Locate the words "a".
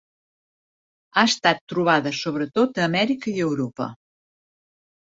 2.83-2.87